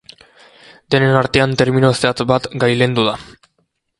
Denen 0.95 1.17
artean 1.19 1.53
termino 1.61 1.93
zehatz 1.99 2.27
bat 2.33 2.51
gailendu 2.65 3.07
da. 3.11 3.17